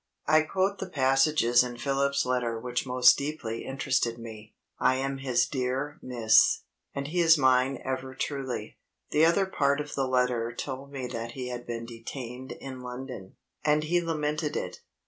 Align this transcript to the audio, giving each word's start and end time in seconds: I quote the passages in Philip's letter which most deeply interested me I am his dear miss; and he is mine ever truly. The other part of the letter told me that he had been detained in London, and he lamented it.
I 0.25 0.41
quote 0.41 0.79
the 0.79 0.89
passages 0.89 1.63
in 1.63 1.77
Philip's 1.77 2.25
letter 2.25 2.59
which 2.59 2.87
most 2.87 3.19
deeply 3.19 3.63
interested 3.63 4.17
me 4.17 4.55
I 4.79 4.95
am 4.95 5.19
his 5.19 5.45
dear 5.47 5.99
miss; 6.01 6.61
and 6.95 7.09
he 7.09 7.19
is 7.21 7.37
mine 7.37 7.79
ever 7.85 8.15
truly. 8.15 8.79
The 9.11 9.25
other 9.27 9.45
part 9.45 9.79
of 9.79 9.93
the 9.93 10.07
letter 10.07 10.51
told 10.55 10.91
me 10.91 11.05
that 11.05 11.33
he 11.33 11.49
had 11.49 11.67
been 11.67 11.85
detained 11.85 12.53
in 12.53 12.81
London, 12.81 13.35
and 13.63 13.83
he 13.83 14.01
lamented 14.01 14.57
it. 14.57 14.81